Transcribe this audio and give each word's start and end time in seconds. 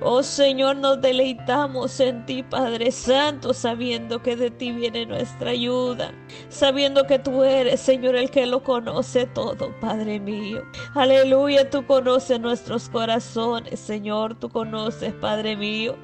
Oh 0.00 0.22
Señor, 0.22 0.76
nos 0.76 1.00
deleitamos 1.00 2.00
en 2.00 2.26
ti, 2.26 2.42
Padre 2.42 2.92
Santo, 2.92 3.54
sabiendo 3.54 4.22
que 4.22 4.36
de 4.36 4.50
ti 4.50 4.70
viene 4.70 5.06
nuestra 5.06 5.50
ayuda, 5.50 6.12
sabiendo 6.50 7.06
que 7.06 7.18
tú 7.18 7.42
eres, 7.42 7.80
Señor, 7.80 8.14
el 8.14 8.30
que 8.30 8.46
lo 8.46 8.62
conoce 8.62 9.26
todo, 9.26 9.74
Padre 9.80 10.20
mío. 10.20 10.62
Aleluya, 10.94 11.70
tú 11.70 11.86
conoces 11.86 12.38
nuestros 12.38 12.90
corazones, 12.90 13.80
Señor, 13.80 14.38
tú 14.38 14.50
conoces, 14.50 15.14
Padre 15.14 15.56
mío, 15.56 15.96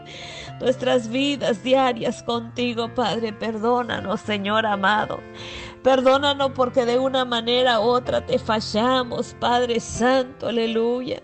nuestras 0.58 1.08
vidas 1.08 1.62
diarias 1.62 2.22
contigo, 2.22 2.92
Padre. 2.94 3.34
Perdónanos, 3.34 4.22
Señor 4.22 4.64
amado. 4.64 5.20
Perdónanos 5.82 6.52
porque 6.54 6.86
de 6.86 6.98
una 6.98 7.24
manera 7.24 7.80
u 7.80 7.84
otra 7.84 8.24
te 8.24 8.38
fallamos, 8.38 9.34
Padre 9.40 9.80
Santo, 9.80 10.48
aleluya. 10.48 11.20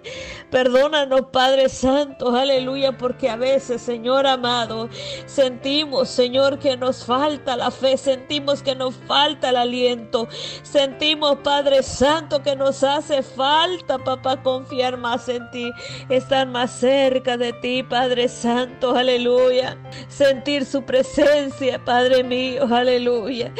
Perdónanos, 0.50 1.26
Padre 1.32 1.68
Santo, 1.68 2.34
aleluya, 2.34 2.96
porque 2.98 3.30
a 3.30 3.36
veces, 3.36 3.82
Señor 3.82 4.26
amado, 4.26 4.88
sentimos, 5.26 6.08
Señor, 6.08 6.58
que 6.58 6.76
nos 6.76 7.04
falta 7.04 7.56
la 7.56 7.70
fe, 7.70 7.96
sentimos 7.96 8.62
que 8.62 8.74
nos 8.74 8.94
falta 9.06 9.50
el 9.50 9.56
aliento, 9.56 10.26
sentimos, 10.62 11.36
Padre 11.44 11.82
Santo, 11.82 12.42
que 12.42 12.56
nos 12.56 12.82
hace 12.82 13.22
falta, 13.22 13.98
papá, 13.98 14.42
confiar 14.42 14.96
más 14.96 15.28
en 15.28 15.48
ti, 15.50 15.70
estar 16.08 16.48
más 16.48 16.72
cerca 16.72 17.36
de 17.36 17.52
ti, 17.52 17.82
Padre 17.82 18.28
Santo, 18.28 18.96
aleluya. 18.96 19.78
Sentir 20.08 20.64
su 20.64 20.82
presencia, 20.82 21.84
Padre 21.84 22.24
mío, 22.24 22.66
aleluya. 22.70 23.52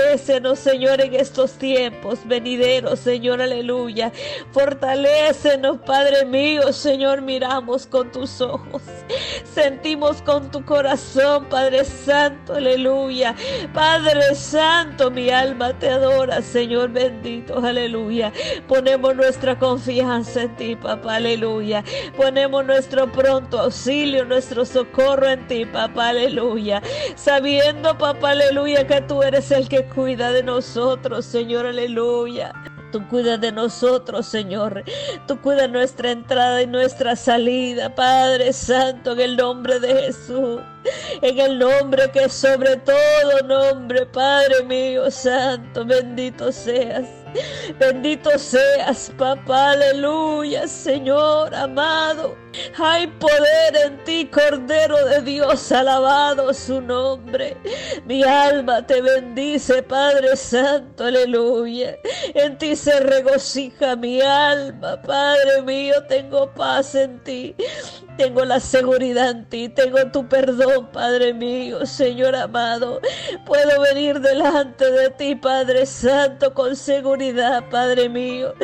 Fortalécenos, 0.00 0.58
Señor, 0.58 1.00
en 1.02 1.14
estos 1.14 1.52
tiempos 1.52 2.20
venideros, 2.24 3.00
Señor, 3.00 3.42
aleluya. 3.42 4.10
Fortalécenos, 4.50 5.78
Padre 5.84 6.24
mío, 6.24 6.72
Señor, 6.72 7.20
miramos 7.20 7.86
con 7.86 8.10
tus 8.10 8.40
ojos. 8.40 8.82
Sentimos 9.54 10.22
con 10.22 10.50
tu 10.50 10.64
corazón, 10.64 11.44
Padre 11.50 11.84
Santo, 11.84 12.54
aleluya. 12.54 13.34
Padre 13.74 14.34
Santo, 14.34 15.10
mi 15.10 15.28
alma 15.28 15.78
te 15.78 15.90
adora, 15.90 16.40
Señor 16.40 16.90
bendito, 16.90 17.58
aleluya. 17.58 18.32
Ponemos 18.68 19.14
nuestra 19.14 19.58
confianza 19.58 20.42
en 20.42 20.56
ti, 20.56 20.76
papá, 20.76 21.16
aleluya. 21.16 21.84
Ponemos 22.16 22.64
nuestro 22.64 23.10
pronto 23.12 23.60
auxilio, 23.60 24.24
nuestro 24.24 24.64
socorro 24.64 25.28
en 25.28 25.46
ti, 25.46 25.66
papá, 25.66 26.08
aleluya. 26.08 26.82
Sabiendo, 27.16 27.98
papá, 27.98 28.30
aleluya, 28.30 28.86
que 28.86 29.02
tú 29.02 29.22
eres 29.22 29.50
el 29.50 29.68
que 29.68 29.89
cuida 29.94 30.32
de 30.32 30.42
nosotros, 30.42 31.24
Señor, 31.24 31.66
aleluya. 31.66 32.52
Tú 32.92 33.06
cuidas 33.08 33.40
de 33.40 33.52
nosotros, 33.52 34.26
Señor. 34.26 34.82
Tú 35.28 35.40
cuidas 35.40 35.70
nuestra 35.70 36.10
entrada 36.10 36.62
y 36.62 36.66
nuestra 36.66 37.14
salida, 37.14 37.94
Padre 37.94 38.52
Santo, 38.52 39.12
en 39.12 39.20
el 39.20 39.36
nombre 39.36 39.78
de 39.78 39.94
Jesús. 39.94 40.60
En 41.22 41.38
el 41.38 41.58
nombre 41.58 42.10
que 42.10 42.28
sobre 42.28 42.76
todo 42.76 43.46
nombre, 43.46 44.06
Padre 44.06 44.64
mío 44.64 45.10
Santo, 45.10 45.84
bendito 45.84 46.50
seas. 46.50 47.19
Bendito 47.78 48.38
seas, 48.38 49.12
papá, 49.16 49.72
aleluya, 49.72 50.66
Señor 50.66 51.54
amado. 51.54 52.36
Hay 52.76 53.06
poder 53.06 53.76
en 53.84 54.04
ti, 54.04 54.28
Cordero 54.30 55.04
de 55.06 55.20
Dios, 55.22 55.70
alabado 55.70 56.52
su 56.52 56.80
nombre. 56.80 57.56
Mi 58.06 58.24
alma 58.24 58.84
te 58.84 59.00
bendice, 59.00 59.82
Padre 59.82 60.36
Santo, 60.36 61.04
aleluya. 61.04 61.96
En 62.34 62.58
ti 62.58 62.74
se 62.74 62.98
regocija 63.00 63.94
mi 63.94 64.20
alma, 64.20 65.00
Padre 65.02 65.62
mío, 65.62 65.94
tengo 66.08 66.52
paz 66.54 66.94
en 66.94 67.22
ti. 67.22 67.54
Tengo 68.16 68.44
la 68.44 68.60
seguridad 68.60 69.30
en 69.30 69.48
ti, 69.48 69.68
tengo 69.68 69.98
tu 70.12 70.28
perdón, 70.28 70.88
Padre 70.92 71.32
mío, 71.32 71.86
Señor 71.86 72.34
amado. 72.34 73.00
Puedo 73.46 73.80
venir 73.80 74.20
delante 74.20 74.90
de 74.90 75.10
ti, 75.10 75.34
Padre 75.36 75.86
Santo, 75.86 76.52
con 76.52 76.76
seguridad, 76.76 77.19
Padre 77.70 78.08
mío, 78.08 78.54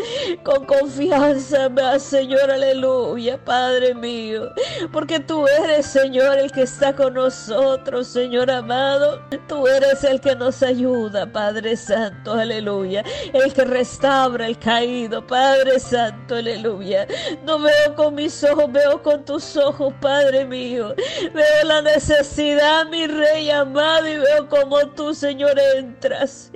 con 0.43 0.65
confianza, 0.65 1.69
Señor, 1.99 2.50
aleluya, 2.50 3.39
Padre 3.44 3.94
mío, 3.94 4.50
porque 4.93 5.21
tú 5.21 5.47
eres, 5.62 5.84
Señor, 5.87 6.39
el 6.39 6.50
que 6.50 6.62
está 6.62 6.94
con 6.94 7.15
nosotros, 7.15 8.06
Señor 8.06 8.50
amado. 8.50 9.21
Tú 9.47 9.67
eres 9.67 10.03
el 10.05 10.22
que 10.22 10.34
nos 10.34 10.62
ayuda, 10.62 11.27
Padre 11.31 11.77
Santo, 11.77 12.33
aleluya, 12.33 13.05
el 13.34 13.53
que 13.53 13.65
restaura 13.65 14.47
el 14.47 14.59
caído, 14.59 15.27
Padre 15.27 15.78
Santo, 15.78 16.37
aleluya. 16.37 17.06
No 17.44 17.59
veo 17.59 17.94
con 17.94 18.15
mis 18.15 18.43
ojos, 18.43 18.73
veo 18.73 19.03
con 19.03 19.23
tus 19.25 19.55
ojos, 19.59 19.93
Padre 20.00 20.47
mío. 20.47 20.94
Veo 21.34 21.65
la 21.65 21.83
necesidad, 21.83 22.87
mi 22.87 23.06
Rey 23.06 23.50
amado, 23.50 24.09
y 24.09 24.17
veo 24.17 24.49
como 24.49 24.78
tú, 24.94 25.15
Señor, 25.15 25.59
entras. 25.77 26.50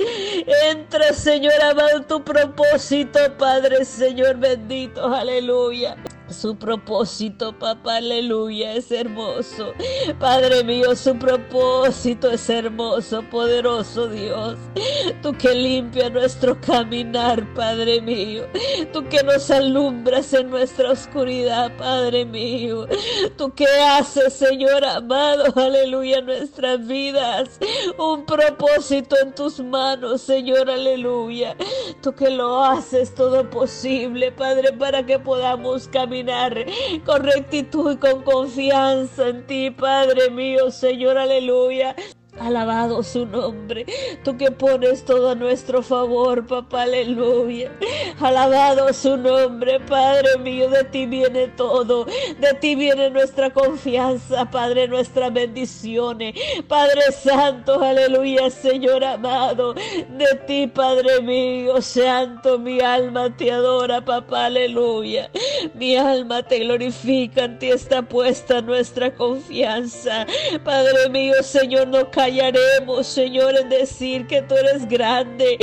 Entras, 0.65 1.17
Señor 1.19 1.61
amado, 1.63 1.90
tu 2.07 2.23
propósito, 2.23 3.19
Padre, 3.37 3.85
Señor 3.85 4.37
bendito, 4.37 5.05
aleluya. 5.13 5.97
Su 6.31 6.55
propósito, 6.55 7.59
papá, 7.59 7.97
aleluya, 7.97 8.75
es 8.75 8.93
hermoso. 8.93 9.73
Padre 10.21 10.63
mío, 10.63 10.95
su 10.95 11.19
propósito 11.19 12.31
es 12.31 12.49
hermoso, 12.49 13.23
poderoso 13.31 14.09
Dios. 14.09 14.57
Tú 15.23 15.33
que 15.33 15.53
limpias 15.53 16.13
nuestro 16.13 16.61
caminar, 16.61 17.53
Padre 17.55 18.01
mío. 18.01 18.45
Tú 18.93 19.09
que 19.09 19.25
nos 19.25 19.51
alumbras 19.51 20.33
en 20.33 20.51
nuestra 20.51 20.93
oscuridad, 20.93 21.77
Padre 21.77 22.25
mío. 22.25 22.87
Tú 23.37 23.53
que 23.53 23.67
haces, 23.67 24.33
Señor 24.33 24.85
amado, 24.85 25.53
aleluya, 25.57 26.21
nuestras 26.21 26.87
vidas. 26.87 27.59
Un 27.99 28.25
propósito 28.25 29.17
en 29.21 29.35
tus 29.35 29.59
manos, 29.59 30.23
Señor, 30.23 30.71
aleluya. 30.71 31.57
Tú 32.03 32.15
que 32.15 32.31
lo 32.31 32.63
haces 32.63 33.13
todo 33.17 33.51
posible, 33.51 34.31
Padre, 34.31 34.73
para 34.73 35.05
que 35.05 35.19
podamos 35.19 35.89
caminar 35.89 36.20
con 37.05 37.25
rectitud 37.25 37.93
y 37.93 37.97
con 37.97 38.23
confianza 38.23 39.29
en 39.29 39.47
ti, 39.47 39.71
Padre 39.71 40.31
mío, 40.31 40.71
Señor, 40.71 41.19
aleluya. 41.19 41.95
Alabado 42.41 43.03
su 43.03 43.27
nombre, 43.27 43.85
tú 44.25 44.39
que 44.39 44.51
pones 44.51 45.05
todo 45.05 45.33
a 45.33 45.35
nuestro 45.35 45.83
favor, 45.83 46.47
papá, 46.47 46.85
aleluya. 46.85 47.71
Alabado 48.19 48.91
su 48.95 49.19
nombre, 49.19 49.79
Padre 49.81 50.39
mío, 50.39 50.71
de 50.71 50.85
ti 50.85 51.05
viene 51.05 51.49
todo, 51.49 52.07
de 52.07 52.55
ti 52.59 52.75
viene 52.77 53.11
nuestra 53.11 53.51
confianza, 53.51 54.51
Padre, 54.51 54.89
nuestras 54.89 55.31
bendiciones. 55.35 56.35
Padre 56.67 57.13
Santo, 57.13 57.83
aleluya, 57.83 58.49
Señor 58.49 59.05
amado, 59.05 59.75
de 59.75 60.41
ti, 60.47 60.67
Padre 60.67 61.21
mío, 61.21 61.83
Santo, 61.83 62.59
mi 62.59 62.81
alma 62.81 63.37
te 63.37 63.53
adora, 63.53 64.03
papá, 64.03 64.47
aleluya. 64.47 65.31
Mi 65.75 65.95
alma 65.95 66.43
te 66.43 66.61
glorifica, 66.61 67.45
en 67.45 67.59
ti 67.59 67.69
está 67.69 68.01
puesta 68.01 68.63
nuestra 68.63 69.15
confianza. 69.15 70.27
Padre 70.65 71.11
mío, 71.11 71.35
Señor, 71.43 71.89
no 71.89 72.11
cae 72.11 72.30
callaremos, 72.31 73.07
Señor, 73.07 73.57
en 73.57 73.69
decir 73.69 74.27
que 74.27 74.43
tú 74.43 74.55
eres 74.55 74.89
grande. 74.89 75.59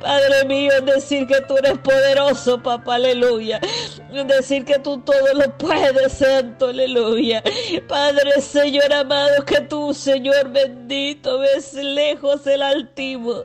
Padre 0.00 0.44
mío, 0.46 0.70
en 0.78 0.86
decir 0.86 1.26
que 1.26 1.40
tú 1.42 1.56
eres 1.56 1.78
poderoso, 1.78 2.62
papá, 2.62 2.94
aleluya. 2.94 3.60
En 4.12 4.28
decir 4.28 4.64
que 4.64 4.78
tú 4.78 4.98
todo 5.00 5.34
lo 5.34 5.56
puedes, 5.58 6.12
santo, 6.12 6.68
aleluya. 6.68 7.42
Padre, 7.88 8.40
Señor 8.40 8.92
amado, 8.92 9.44
que 9.44 9.62
tú, 9.62 9.92
Señor 9.92 10.50
bendito, 10.50 11.40
ves 11.40 11.74
lejos 11.74 12.46
el 12.46 12.62
altivo. 12.62 13.44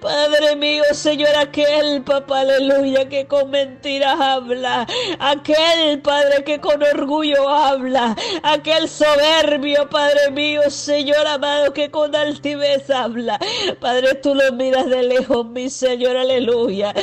Padre 0.00 0.56
mío, 0.56 0.82
Señor, 0.92 1.36
aquel, 1.36 2.02
papá, 2.02 2.40
aleluya, 2.40 3.08
que 3.08 3.26
con 3.26 3.50
mentiras 3.50 4.18
habla. 4.20 4.86
Aquel, 5.20 6.00
Padre, 6.02 6.42
que 6.44 6.60
con 6.60 6.82
orgullo 6.82 7.48
habla. 7.48 8.16
Aquel 8.42 8.88
soberbio, 8.88 9.88
Padre 9.90 10.30
mío, 10.32 10.62
Señor 10.70 11.24
amado, 11.26 11.72
que 11.72 11.90
con 11.90 12.15
altivez 12.16 12.90
habla. 12.90 13.38
Padre, 13.80 14.14
tú 14.14 14.34
lo 14.34 14.52
miras 14.52 14.88
de 14.88 15.02
lejos, 15.02 15.46
mi 15.46 15.70
Señor, 15.70 16.16
aleluya. 16.16 16.94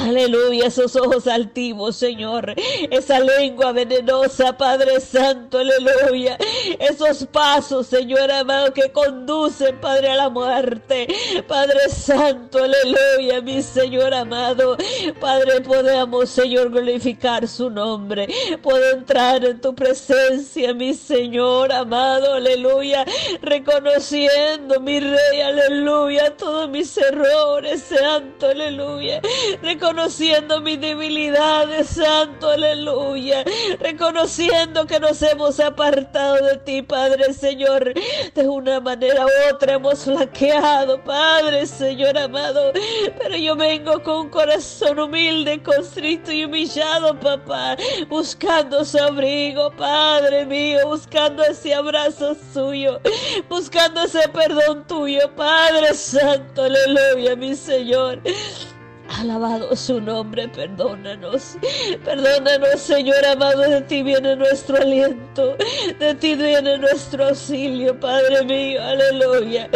Aleluya, 0.00 0.66
esos 0.66 0.96
ojos 0.96 1.26
altivos, 1.26 1.96
Señor. 1.96 2.54
Esa 2.90 3.20
lengua 3.20 3.72
venenosa, 3.72 4.56
Padre 4.56 4.98
Santo, 5.00 5.58
aleluya. 5.58 6.38
Esos 6.78 7.26
pasos, 7.26 7.86
Señor 7.86 8.30
amado, 8.30 8.72
que 8.72 8.90
conducen, 8.90 9.78
Padre, 9.78 10.10
a 10.10 10.16
la 10.16 10.30
muerte. 10.30 11.06
Padre 11.46 11.88
Santo, 11.90 12.60
aleluya, 12.64 13.42
mi 13.42 13.62
Señor 13.62 14.14
amado. 14.14 14.76
Padre, 15.20 15.60
podemos, 15.60 16.30
Señor, 16.30 16.70
glorificar 16.70 17.46
su 17.46 17.68
nombre. 17.68 18.26
Puedo 18.62 18.90
entrar 18.92 19.44
en 19.44 19.60
tu 19.60 19.74
presencia, 19.74 20.72
mi 20.72 20.94
Señor 20.94 21.72
amado, 21.72 22.34
aleluya. 22.34 23.04
Reconociendo, 23.42 24.80
mi 24.80 24.98
Rey, 24.98 25.40
aleluya, 25.44 26.34
todos 26.36 26.70
mis 26.70 26.96
errores, 26.96 27.82
Santo, 27.82 28.48
aleluya 28.48 29.20
reconociendo 29.62 29.89
mis 30.62 30.80
debilidades, 30.80 31.88
Santo, 31.88 32.50
aleluya, 32.50 33.44
reconociendo 33.80 34.86
que 34.86 35.00
nos 35.00 35.20
hemos 35.22 35.58
apartado 35.58 36.36
de 36.46 36.58
ti, 36.58 36.82
Padre 36.82 37.32
Señor, 37.32 37.92
de 38.34 38.48
una 38.48 38.80
manera 38.80 39.26
u 39.26 39.54
otra 39.54 39.74
hemos 39.74 40.04
flaqueado, 40.04 41.02
Padre 41.02 41.66
Señor 41.66 42.16
amado, 42.16 42.72
pero 43.18 43.36
yo 43.36 43.56
vengo 43.56 44.00
con 44.02 44.26
un 44.26 44.28
corazón 44.28 44.98
humilde, 45.00 45.60
constrito 45.62 46.30
y 46.30 46.44
humillado, 46.44 47.18
papá, 47.18 47.76
buscando 48.08 48.84
su 48.84 48.98
abrigo, 48.98 49.70
Padre 49.72 50.46
mío, 50.46 50.86
buscando 50.86 51.42
ese 51.42 51.74
abrazo 51.74 52.36
suyo, 52.54 53.00
buscando 53.48 54.02
ese 54.02 54.28
perdón 54.28 54.86
tuyo, 54.86 55.34
Padre 55.34 55.94
Santo, 55.94 56.62
aleluya, 56.62 57.34
mi 57.34 57.56
Señor. 57.56 58.20
Alabado 59.18 59.74
su 59.74 60.00
nombre, 60.00 60.48
perdónanos. 60.48 61.56
Perdónanos, 62.04 62.80
Señor 62.80 63.24
amado, 63.26 63.62
de 63.62 63.80
ti 63.82 64.04
viene 64.04 64.36
nuestro 64.36 64.76
aliento, 64.76 65.56
de 65.98 66.14
ti 66.14 66.36
viene 66.36 66.78
nuestro 66.78 67.26
auxilio, 67.26 67.98
Padre 67.98 68.44
mío, 68.44 68.80
aleluya. 68.82 69.68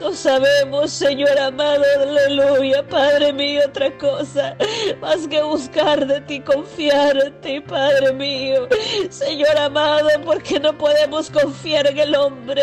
No 0.00 0.12
sabemos, 0.12 0.90
Señor 0.90 1.38
amado, 1.38 1.84
aleluya, 2.02 2.84
Padre 2.88 3.32
mío, 3.32 3.62
otra 3.68 3.96
cosa 3.96 4.56
más 5.00 5.28
que 5.28 5.40
buscar 5.40 6.04
de 6.06 6.20
ti, 6.22 6.40
confiar 6.40 7.16
en 7.16 7.40
ti, 7.42 7.60
Padre 7.60 8.12
mío. 8.12 8.68
Señor 9.08 9.56
amado, 9.56 10.08
porque 10.24 10.58
no 10.58 10.76
podemos 10.76 11.30
confiar 11.30 11.86
en 11.86 11.98
el 11.98 12.14
hombre, 12.16 12.62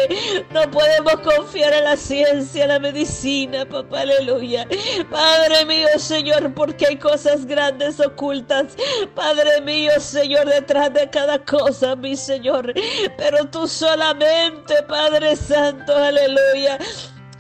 no 0.52 0.70
podemos 0.72 1.22
confiar 1.22 1.74
en 1.74 1.86
la 1.86 1.96
ciencia, 1.96 2.64
en 2.64 2.70
la 2.70 2.80
medicina, 2.80 3.66
papá, 3.66 4.02
aleluya. 4.02 4.68
Padre 5.10 5.66
mío, 5.66 5.88
Señor 5.98 6.17
Señor, 6.18 6.52
porque 6.56 6.88
hay 6.88 6.98
cosas 6.98 7.46
grandes 7.46 8.00
ocultas. 8.00 8.76
Padre 9.14 9.62
mío, 9.62 9.92
Señor, 10.00 10.48
detrás 10.48 10.92
de 10.92 11.08
cada 11.12 11.38
cosa, 11.46 11.96
mi 11.96 12.16
Señor. 12.16 12.74
Pero 13.18 13.46
tú 13.46 13.68
solamente, 13.68 14.82
Padre 14.88 15.36
Santo, 15.36 15.96
aleluya 15.96 16.80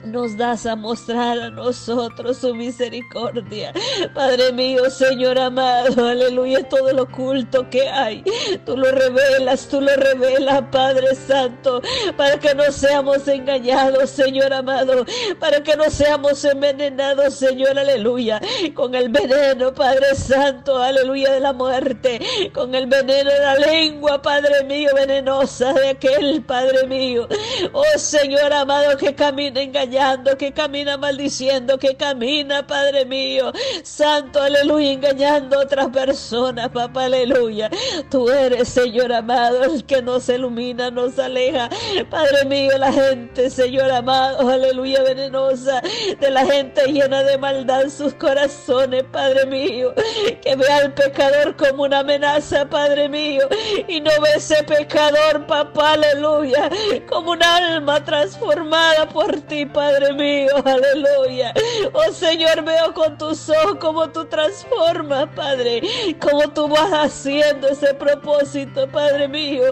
nos 0.07 0.37
das 0.37 0.65
a 0.65 0.75
mostrar 0.75 1.39
a 1.39 1.49
nosotros 1.49 2.37
su 2.37 2.55
misericordia. 2.55 3.73
Padre 4.13 4.51
mío, 4.53 4.89
Señor 4.89 5.37
amado, 5.37 6.07
aleluya, 6.07 6.67
todo 6.67 6.91
lo 6.93 7.03
oculto 7.03 7.69
que 7.69 7.87
hay, 7.87 8.23
tú 8.65 8.77
lo 8.77 8.91
revelas, 8.91 9.67
tú 9.67 9.81
lo 9.81 9.95
revelas, 9.95 10.63
Padre 10.71 11.15
Santo, 11.15 11.81
para 12.15 12.39
que 12.39 12.55
no 12.55 12.71
seamos 12.71 13.27
engañados, 13.27 14.09
Señor 14.09 14.53
amado, 14.53 15.05
para 15.39 15.61
que 15.61 15.75
no 15.75 15.89
seamos 15.89 16.43
envenenados, 16.45 17.35
Señor, 17.35 17.77
aleluya, 17.77 18.41
con 18.73 18.95
el 18.95 19.09
veneno, 19.09 19.73
Padre 19.73 20.15
Santo, 20.15 20.77
aleluya, 20.77 21.33
de 21.33 21.39
la 21.39 21.53
muerte, 21.53 22.19
con 22.53 22.73
el 22.75 22.87
veneno 22.87 23.29
de 23.29 23.39
la 23.39 23.55
lengua, 23.55 24.21
Padre 24.21 24.63
mío, 24.63 24.89
venenosa 24.95 25.73
de 25.73 25.89
aquel, 25.89 26.43
Padre 26.43 26.87
mío, 26.87 27.27
oh 27.73 27.97
Señor 27.97 28.53
amado, 28.53 28.97
que 28.97 29.13
camina 29.13 29.61
engañado 29.61 29.96
que 30.37 30.51
camina 30.53 30.95
maldiciendo, 30.97 31.77
que 31.79 31.95
camina, 31.95 32.65
Padre 32.65 33.03
mío, 33.05 33.51
Santo, 33.83 34.39
aleluya, 34.39 34.91
engañando 34.91 35.57
a 35.57 35.63
otras 35.63 35.87
personas, 35.87 36.69
papá, 36.69 37.05
aleluya. 37.05 37.69
Tú 38.11 38.29
eres, 38.29 38.67
Señor 38.67 39.11
amado, 39.11 39.63
el 39.63 39.83
que 39.85 40.01
nos 40.01 40.29
ilumina, 40.29 40.91
nos 40.91 41.17
aleja, 41.17 41.69
Padre 42.11 42.45
mío, 42.45 42.77
la 42.77 42.91
gente, 42.91 43.49
Señor 43.49 43.89
amado, 43.89 44.47
aleluya, 44.47 45.01
venenosa, 45.01 45.81
de 46.19 46.29
la 46.29 46.45
gente 46.45 46.85
llena 46.91 47.23
de 47.23 47.37
maldad 47.37 47.83
en 47.83 47.91
sus 47.91 48.13
corazones, 48.13 49.03
Padre 49.11 49.47
mío, 49.47 49.95
que 50.41 50.55
vea 50.55 50.77
al 50.77 50.93
pecador 50.93 51.55
como 51.55 51.83
una 51.83 51.99
amenaza, 51.99 52.69
Padre 52.69 53.09
mío, 53.09 53.47
y 53.87 53.99
no 53.99 54.11
ve 54.21 54.29
ese 54.35 54.63
pecador, 54.63 55.47
papá, 55.47 55.93
aleluya, 55.93 56.69
como 57.09 57.31
un 57.31 57.41
alma 57.41 58.03
transformada 58.03 59.09
por 59.09 59.41
ti, 59.41 59.65
Padre 59.77 60.11
mío, 60.13 60.49
aleluya. 60.65 61.53
Oh 61.93 62.11
Señor, 62.11 62.63
veo 62.63 62.95
con 62.95 63.15
tus 63.15 63.47
ojos 63.47 63.77
cómo 63.79 64.09
tú 64.09 64.25
transformas, 64.25 65.27
Padre, 65.35 65.83
cómo 66.19 66.51
tú 66.51 66.67
vas 66.67 66.91
haciendo 66.91 67.67
ese 67.67 67.93
propósito, 67.93 68.87
Padre 68.87 69.27
mío, 69.27 69.65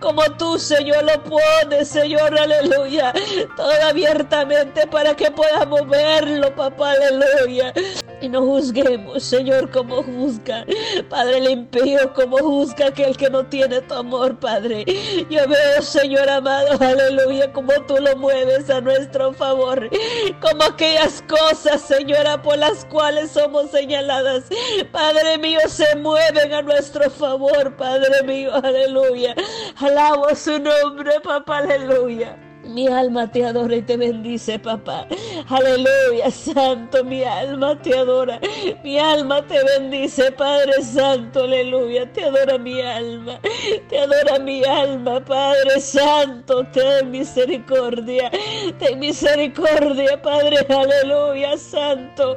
como 0.00 0.24
tú, 0.36 0.58
Señor, 0.58 1.04
lo 1.04 1.22
pones, 1.22 1.86
Señor, 1.86 2.36
aleluya, 2.36 3.12
todo 3.56 3.72
abiertamente 3.88 4.84
para 4.88 5.14
que 5.14 5.30
podamos 5.30 5.88
verlo, 5.88 6.52
papá, 6.56 6.94
aleluya. 6.94 7.72
Y 8.22 8.28
no 8.28 8.42
juzguemos, 8.42 9.22
Señor, 9.22 9.70
como 9.70 10.02
juzga, 10.04 10.64
Padre, 11.08 11.38
el 11.38 11.50
impío, 11.50 12.14
como 12.14 12.38
juzga 12.38 12.86
aquel 12.86 13.16
que 13.16 13.28
no 13.28 13.44
tiene 13.46 13.80
tu 13.80 13.94
amor, 13.94 14.38
Padre. 14.38 14.84
Yo 15.28 15.48
veo, 15.48 15.82
Señor 15.82 16.28
amado, 16.30 16.68
aleluya, 16.80 17.52
como 17.52 17.72
tú 17.88 17.96
lo 17.98 18.16
mueves 18.16 18.70
a 18.70 18.80
nuestro 18.80 19.32
favor 19.32 19.90
como 20.40 20.62
aquellas 20.64 21.22
cosas, 21.22 21.80
Señora, 21.82 22.40
por 22.42 22.58
las 22.58 22.84
cuales 22.84 23.32
somos 23.32 23.70
señaladas. 23.70 24.44
Padre 24.92 25.38
mío, 25.38 25.60
se 25.68 25.96
mueven 25.96 26.52
a 26.52 26.62
nuestro 26.62 27.10
favor, 27.10 27.76
Padre 27.76 28.22
mío, 28.24 28.52
aleluya. 28.54 29.34
Alabo 29.76 30.34
su 30.34 30.58
nombre, 30.58 31.20
papá, 31.20 31.58
aleluya. 31.58 32.51
Mi 32.64 32.86
alma 32.86 33.30
te 33.30 33.44
adora 33.44 33.76
y 33.76 33.82
te 33.82 33.96
bendice, 33.96 34.58
papá. 34.58 35.06
Aleluya, 35.48 36.30
santo, 36.30 37.04
mi 37.04 37.24
alma 37.24 37.80
te 37.80 37.96
adora. 37.96 38.40
Mi 38.84 38.98
alma 38.98 39.46
te 39.46 39.62
bendice, 39.64 40.30
Padre 40.32 40.80
Santo, 40.82 41.42
aleluya. 41.44 42.10
Te 42.12 42.24
adora 42.24 42.58
mi 42.58 42.80
alma. 42.80 43.40
Te 43.88 43.98
adora 43.98 44.38
mi 44.38 44.64
alma, 44.64 45.20
Padre 45.24 45.80
Santo. 45.80 46.64
Ten 46.72 47.10
misericordia. 47.10 48.30
Ten 48.78 48.98
misericordia, 49.00 50.20
Padre, 50.22 50.58
aleluya, 50.68 51.58
santo. 51.58 52.36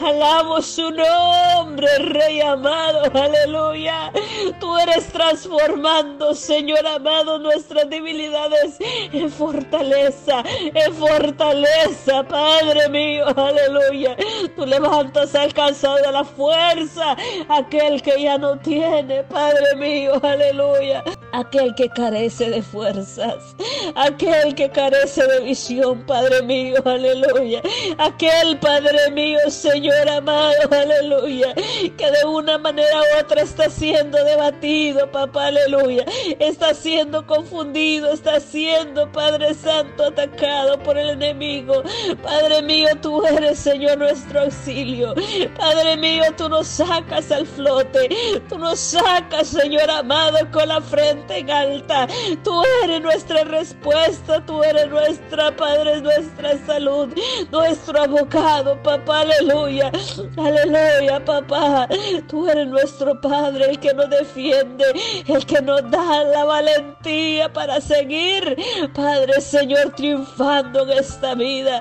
Alabo 0.00 0.62
su 0.62 0.90
nombre, 0.90 1.88
Rey 1.98 2.40
amado, 2.40 3.02
aleluya. 3.14 4.12
Tú 4.60 4.76
eres 4.78 5.06
transformando, 5.08 6.34
Señor 6.34 6.86
amado, 6.86 7.38
nuestras 7.38 7.88
debilidades 7.90 8.76
en 9.12 9.30
fortaleza, 9.58 10.44
en 10.74 10.94
fortaleza, 10.94 12.22
Padre 12.28 12.88
mío, 12.88 13.24
aleluya. 13.36 14.16
Tú 14.54 14.64
levantas 14.64 15.34
al 15.34 15.52
cansado 15.52 15.96
de 15.96 16.12
la 16.12 16.24
fuerza, 16.24 17.16
aquel 17.48 18.00
que 18.00 18.22
ya 18.22 18.38
no 18.38 18.56
tiene, 18.58 19.24
Padre 19.24 19.74
mío, 19.76 20.12
aleluya. 20.22 21.02
Aquel 21.32 21.74
que 21.74 21.88
carece 21.88 22.50
de 22.50 22.62
fuerzas, 22.62 23.56
aquel 23.96 24.54
que 24.54 24.70
carece 24.70 25.26
de 25.26 25.40
visión, 25.40 26.06
Padre 26.06 26.42
mío, 26.42 26.80
aleluya. 26.84 27.60
Aquel 27.98 28.58
Padre 28.58 29.10
mío, 29.10 29.38
Señor 29.48 30.08
amado, 30.08 30.68
aleluya, 30.70 31.52
que 31.54 32.10
de 32.10 32.24
una 32.24 32.58
manera 32.58 33.00
u 33.00 33.20
otra 33.20 33.42
está 33.42 33.68
siendo 33.68 34.22
debatido, 34.24 35.10
papá, 35.10 35.48
aleluya. 35.48 36.04
Está 36.38 36.74
siendo 36.74 37.26
confundido, 37.26 38.12
está 38.12 38.38
siendo, 38.40 39.10
Padre 39.12 39.47
Santo, 39.54 40.04
atacado 40.04 40.78
por 40.80 40.96
el 40.98 41.10
enemigo. 41.10 41.82
Padre 42.22 42.62
mío, 42.62 42.88
tú 43.00 43.24
eres, 43.24 43.58
Señor, 43.58 43.98
nuestro 43.98 44.40
auxilio. 44.42 45.14
Padre 45.58 45.96
mío, 45.96 46.24
tú 46.36 46.48
nos 46.48 46.66
sacas 46.66 47.30
al 47.30 47.46
flote. 47.46 48.08
Tú 48.48 48.58
nos 48.58 48.78
sacas, 48.78 49.48
Señor 49.48 49.90
amado, 49.90 50.38
con 50.52 50.68
la 50.68 50.80
frente 50.80 51.38
en 51.38 51.50
alta. 51.50 52.06
Tú 52.44 52.62
eres 52.84 53.00
nuestra 53.00 53.44
respuesta. 53.44 54.44
Tú 54.44 54.62
eres 54.62 54.88
nuestra, 54.88 55.54
Padre, 55.56 56.00
nuestra 56.00 56.58
salud. 56.66 57.08
Nuestro 57.50 58.02
abogado, 58.02 58.80
papá, 58.82 59.20
aleluya. 59.20 59.90
Aleluya, 60.36 61.24
papá. 61.24 61.88
Tú 62.28 62.48
eres 62.48 62.66
nuestro 62.66 63.20
Padre, 63.20 63.70
el 63.70 63.78
que 63.80 63.92
nos 63.94 64.10
defiende, 64.10 64.84
el 65.26 65.44
que 65.46 65.60
nos 65.60 65.90
da 65.90 66.24
la 66.24 66.44
valentía 66.44 67.52
para 67.52 67.80
seguir. 67.80 68.56
Padre 68.94 69.37
Señor, 69.40 69.92
triunfando 69.94 70.82
en 70.82 70.98
esta 70.98 71.34
vida 71.34 71.80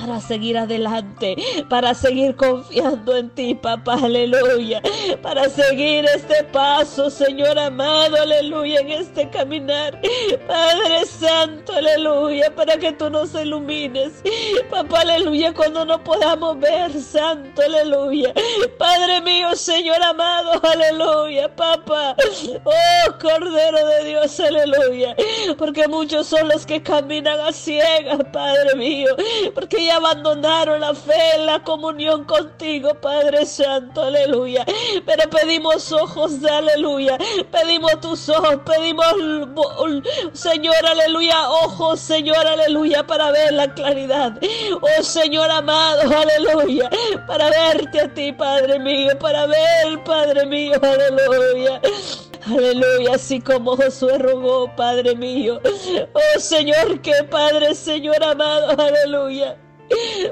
para 0.00 0.20
seguir 0.20 0.56
adelante, 0.56 1.36
para 1.68 1.92
seguir 1.92 2.34
confiando 2.36 3.16
en 3.16 3.28
ti, 3.30 3.54
papá, 3.54 3.98
aleluya, 4.02 4.80
para 5.22 5.48
seguir 5.50 6.06
este 6.06 6.42
paso, 6.44 7.10
Señor 7.10 7.58
amado, 7.58 8.16
aleluya, 8.16 8.80
en 8.80 8.90
este 8.92 9.28
caminar, 9.28 10.00
Padre 10.46 11.04
Santo, 11.04 11.74
aleluya, 11.74 12.54
para 12.54 12.78
que 12.78 12.92
tú 12.92 13.10
nos 13.10 13.34
ilumines, 13.34 14.22
papá, 14.70 15.00
aleluya, 15.00 15.52
cuando 15.52 15.84
no 15.84 16.02
podamos 16.02 16.58
ver, 16.58 16.92
Santo, 16.92 17.60
aleluya, 17.62 18.32
Padre 18.78 19.20
mío, 19.20 19.54
Señor 19.54 20.02
amado, 20.02 20.60
aleluya, 20.64 21.54
papá, 21.54 22.16
oh 22.64 23.18
Cordero 23.20 23.86
de 23.86 24.04
Dios, 24.04 24.40
aleluya, 24.40 25.14
porque 25.58 25.86
muchos 25.88 26.26
son 26.26 26.48
los 26.48 26.64
que 26.64 26.82
caminan 26.82 27.38
a 27.40 27.52
ciegas, 27.52 28.18
Padre 28.32 28.74
mío, 28.76 29.14
porque 29.54 29.89
abandonaron 29.90 30.80
la 30.80 30.94
fe, 30.94 31.38
la 31.44 31.62
comunión 31.62 32.24
contigo, 32.24 32.94
Padre 32.94 33.46
Santo, 33.46 34.02
aleluya. 34.02 34.64
Pero 35.04 35.30
pedimos 35.30 35.92
ojos, 35.92 36.44
aleluya. 36.44 37.18
Pedimos 37.50 38.00
tus 38.00 38.28
ojos, 38.28 38.60
pedimos, 38.64 39.06
Señor, 40.32 40.86
aleluya, 40.86 41.50
ojos, 41.50 42.00
Señor, 42.00 42.46
aleluya, 42.46 43.06
para 43.06 43.30
ver 43.30 43.52
la 43.52 43.72
claridad. 43.74 44.38
Oh 44.80 45.02
Señor 45.02 45.50
amado, 45.50 46.02
aleluya, 46.02 46.90
para 47.26 47.50
verte 47.50 48.00
a 48.00 48.14
ti, 48.14 48.32
Padre 48.32 48.78
mío, 48.78 49.18
para 49.18 49.46
ver, 49.46 50.02
Padre 50.04 50.46
mío, 50.46 50.78
aleluya. 50.82 51.80
Aleluya, 52.46 53.14
así 53.14 53.40
como 53.40 53.76
Josué 53.76 54.18
rogó, 54.18 54.74
Padre 54.74 55.14
mío. 55.14 55.60
Oh 56.12 56.40
Señor, 56.40 57.00
que 57.02 57.12
Padre, 57.30 57.74
Señor 57.74 58.22
amado, 58.24 58.70
aleluya. 58.80 59.58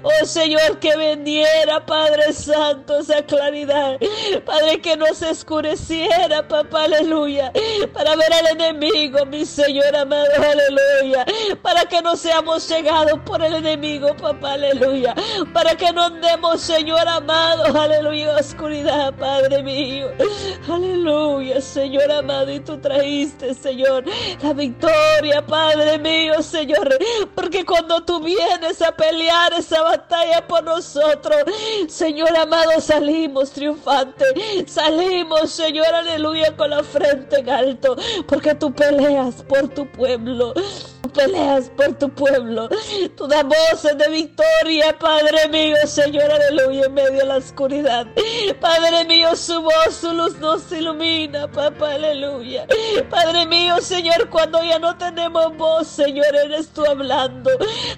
Oh 0.03 0.25
Señor, 0.25 0.79
que 0.79 0.97
vendiera, 0.97 1.85
Padre 1.85 2.33
Santo, 2.33 2.99
esa 2.99 3.23
claridad. 3.23 3.99
Padre, 4.45 4.81
que 4.81 4.97
no 4.97 5.07
se 5.15 5.31
oscureciera, 5.31 6.47
papá, 6.47 6.85
aleluya. 6.85 7.53
Para 7.93 8.15
ver 8.17 8.33
al 8.33 8.47
enemigo, 8.49 9.25
mi 9.27 9.45
Señor 9.45 9.95
amado, 9.97 10.29
aleluya. 10.37 11.27
Para 11.62 11.85
que 11.87 12.00
no 12.03 12.17
seamos 12.17 12.62
cegados 12.62 13.19
por 13.25 13.43
el 13.43 13.55
enemigo, 13.55 14.15
papá, 14.17 14.53
aleluya. 14.53 15.15
Para 15.53 15.75
que 15.77 15.93
no 15.93 16.05
andemos, 16.05 16.61
Señor 16.61 17.07
amado, 17.09 17.65
aleluya, 17.79 18.37
oscuridad, 18.37 19.15
Padre 19.15 19.62
mío. 19.62 20.09
Aleluya, 20.69 21.61
Señor 21.61 22.11
amado. 22.12 22.53
Y 22.53 22.61
tú 22.61 22.79
trajiste, 22.79 23.55
Señor, 23.55 24.05
la 24.43 24.53
victoria, 24.53 25.45
Padre 25.45 25.99
mío, 25.99 26.43
Señor. 26.43 26.97
Porque 27.35 27.65
cuando 27.65 28.05
tú 28.05 28.21
vienes 28.21 28.81
a 28.83 28.93
pelear, 28.93 29.48
esa 29.52 29.83
batalla 29.83 30.47
por 30.47 30.64
nosotros. 30.64 31.37
Señor 31.88 32.37
amado, 32.37 32.81
salimos 32.81 33.50
triunfantes. 33.50 34.33
Salimos, 34.67 35.50
Señor, 35.50 35.87
aleluya, 35.87 36.57
con 36.57 36.71
la 36.71 36.83
frente 36.83 37.40
en 37.40 37.50
alto. 37.50 37.97
Porque 38.26 38.55
tú 38.55 38.73
peleas 38.73 39.43
por 39.43 39.69
tu 39.69 39.87
pueblo 39.87 40.55
peleas 41.14 41.71
por 41.76 41.95
tu 41.95 42.09
pueblo. 42.09 42.69
Tú 43.17 43.26
das 43.26 43.45
voces 43.45 43.97
de 43.99 44.09
victoria, 44.09 44.97
Padre 44.99 45.49
mío, 45.49 45.76
Señor, 45.87 46.31
aleluya, 46.31 46.87
en 46.87 46.95
medio 46.95 47.12
de 47.12 47.25
la 47.25 47.37
oscuridad. 47.37 48.07
Padre 48.61 49.05
mío, 49.05 49.35
su 49.37 49.61
voz, 49.61 49.95
su 50.00 50.12
luz 50.12 50.38
nos 50.38 50.71
ilumina, 50.73 51.49
papá, 51.50 51.93
aleluya. 51.93 52.67
Padre 53.11 53.47
mío, 53.47 53.81
Señor, 53.81 54.28
cuando 54.31 54.62
ya 54.62 54.78
no 54.78 54.97
tenemos 54.97 55.57
voz, 55.57 55.87
Señor, 55.87 56.35
eres 56.35 56.69
tú 56.69 56.85
hablando. 56.85 57.50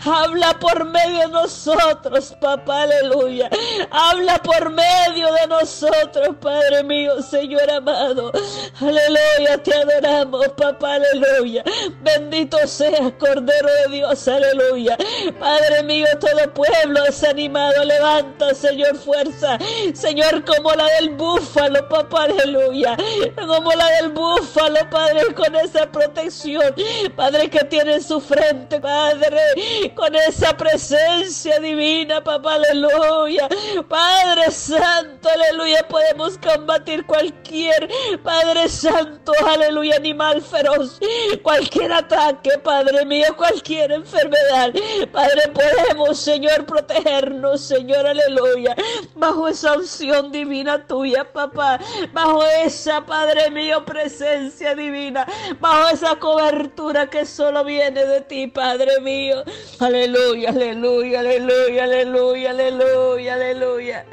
Habla 0.04 0.58
por 0.58 0.84
medio 0.84 1.20
de 1.20 1.28
nosotros, 1.28 2.34
papá, 2.40 2.82
aleluya. 2.82 3.50
Habla 3.90 4.42
por 4.42 4.70
medio 4.70 5.32
de 5.34 5.46
nosotros, 5.48 6.36
Padre 6.40 6.82
mío, 6.84 7.22
Señor 7.22 7.70
amado. 7.70 8.32
Aleluya, 8.80 9.62
te 9.62 9.74
adoramos, 9.74 10.48
papá, 10.48 10.94
aleluya. 10.94 11.64
Bendito 12.02 12.58
sea 12.66 12.89
Cordero 13.18 13.68
de 13.86 13.96
Dios, 13.96 14.26
aleluya. 14.28 14.96
Padre 15.38 15.82
mío, 15.84 16.06
todo 16.18 16.52
pueblo 16.52 17.02
desanimado, 17.04 17.84
levanta, 17.84 18.54
Señor, 18.54 18.96
fuerza. 18.96 19.58
Señor, 19.94 20.44
como 20.44 20.72
la 20.72 20.86
del 20.98 21.10
búfalo, 21.10 21.88
papá, 21.88 22.24
aleluya. 22.24 22.96
Como 23.36 23.72
la 23.72 23.86
del 24.00 24.10
búfalo, 24.10 24.88
Padre, 24.90 25.34
con 25.34 25.54
esa 25.56 25.90
protección, 25.90 26.74
Padre, 27.16 27.48
que 27.48 27.64
tiene 27.64 27.94
en 27.94 28.02
su 28.02 28.20
frente, 28.20 28.80
Padre, 28.80 29.92
con 29.94 30.14
esa 30.14 30.56
presencia 30.56 31.58
divina, 31.60 32.22
papá, 32.22 32.54
aleluya. 32.54 33.48
Padre 33.88 34.50
Santo, 34.50 35.28
aleluya, 35.28 35.86
podemos 35.88 36.38
combatir 36.38 37.06
cualquier, 37.06 37.88
Padre 38.22 38.68
Santo, 38.68 39.32
aleluya, 39.46 39.96
animal 39.96 40.42
feroz, 40.42 40.98
cualquier 41.42 41.92
ataque, 41.92 42.50
Padre 42.62 42.79
Padre 42.80 43.04
mío, 43.04 43.26
cualquier 43.36 43.92
enfermedad. 43.92 44.72
Padre, 45.12 45.48
podemos, 45.52 46.18
Señor, 46.18 46.64
protegernos, 46.64 47.60
Señor, 47.60 48.06
aleluya. 48.06 48.74
Bajo 49.14 49.48
esa 49.48 49.74
unción 49.74 50.32
divina 50.32 50.86
tuya, 50.86 51.30
papá. 51.30 51.78
Bajo 52.14 52.42
esa, 52.64 53.04
Padre 53.04 53.50
mío, 53.50 53.84
presencia 53.84 54.74
divina. 54.74 55.26
Bajo 55.60 55.90
esa 55.90 56.16
cobertura 56.16 57.06
que 57.10 57.26
solo 57.26 57.64
viene 57.64 58.06
de 58.06 58.22
ti, 58.22 58.46
Padre 58.46 58.98
mío. 59.02 59.44
Aleluya, 59.78 60.48
aleluya, 60.48 61.20
aleluya, 61.20 61.84
aleluya, 61.84 62.50
aleluya, 62.50 63.34
aleluya. 63.34 64.06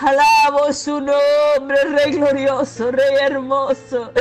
Alabo 0.00 0.72
su 0.72 1.00
nombre, 1.00 1.82
Rey 1.84 2.12
glorioso, 2.12 2.92
Rey 2.92 3.16
hermoso, 3.22 4.12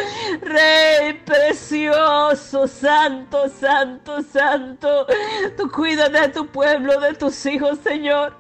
Rey 0.41 1.13
precioso, 1.25 2.67
santo, 2.67 3.49
santo 3.49 3.82
santo, 3.83 4.21
santo. 4.21 5.07
Tú 5.57 5.69
cuidas 5.69 6.11
de 6.11 6.29
tu 6.29 6.47
pueblo, 6.47 6.99
de 7.01 7.13
tus 7.13 7.45
hijos, 7.45 7.79
Señor. 7.83 8.33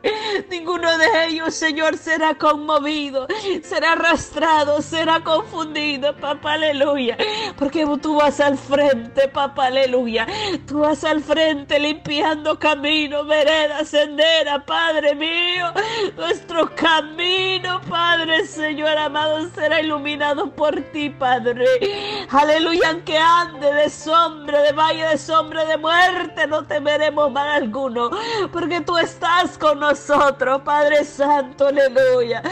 Ninguno 0.49 0.97
de 0.97 1.25
ellos, 1.25 1.53
Señor, 1.53 1.97
será 1.97 2.35
conmovido, 2.35 3.27
será 3.61 3.91
arrastrado, 3.91 4.81
será 4.81 5.21
confundido, 5.21 6.15
papá, 6.15 6.53
aleluya. 6.53 7.17
Porque 7.57 7.85
tú 8.01 8.15
vas 8.15 8.39
al 8.39 8.57
frente, 8.57 9.27
papá, 9.27 9.65
aleluya. 9.65 10.25
Tú 10.65 10.79
vas 10.79 11.03
al 11.03 11.21
frente 11.21 11.77
limpiando 11.77 12.57
camino, 12.57 13.25
vereda, 13.25 13.83
sendera, 13.83 14.63
Padre 14.65 15.13
mío. 15.13 15.73
Nuestro 16.15 16.73
camino, 16.73 17.81
Padre, 17.89 18.45
Señor 18.47 18.97
amado, 18.97 19.49
será 19.53 19.81
iluminado 19.81 20.49
por 20.51 20.79
ti, 20.93 21.09
Padre. 21.09 21.65
Aleluya, 22.29 22.91
aunque 22.91 23.17
ande 23.17 23.73
de 23.73 23.89
sombra, 23.89 24.61
de 24.61 24.71
valle 24.71 25.05
de 25.05 25.17
sombra 25.17 25.32
Hombre 25.33 25.65
de 25.65 25.77
muerte, 25.77 26.45
no 26.47 26.63
temeremos 26.63 27.31
mal 27.31 27.49
alguno, 27.49 28.11
porque 28.51 28.81
tú 28.81 28.97
estás 28.97 29.57
con 29.57 29.79
nosotros, 29.79 30.61
Padre 30.61 31.03
Santo, 31.03 31.67
aleluya 31.67 32.43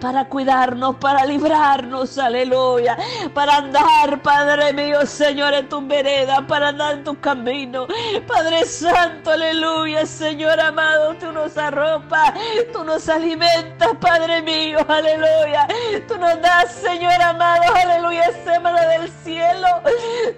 para 0.00 0.24
cuidarnos, 0.24 0.96
para 0.96 1.24
librarnos, 1.24 2.18
aleluya, 2.18 2.96
para 3.34 3.58
andar, 3.58 4.22
Padre 4.22 4.72
mío, 4.72 5.04
Señor, 5.06 5.54
en 5.54 5.68
tu 5.68 5.86
vereda, 5.86 6.46
para 6.46 6.68
andar 6.68 6.94
en 6.94 7.04
tu 7.04 7.20
camino. 7.20 7.86
Padre 8.26 8.64
Santo, 8.64 9.30
aleluya, 9.30 10.06
Señor 10.06 10.58
amado, 10.60 11.14
tú 11.14 11.30
nos 11.32 11.56
arropas, 11.56 12.32
tú 12.72 12.82
nos 12.84 13.08
alimentas, 13.08 13.90
Padre 14.00 14.42
mío, 14.42 14.78
aleluya. 14.88 15.68
Tú 16.08 16.16
nos 16.16 16.40
das, 16.40 16.72
Señor 16.72 17.20
amado, 17.20 17.62
aleluya, 17.74 18.30
semana 18.44 18.80
del 18.88 19.10
cielo. 19.22 19.68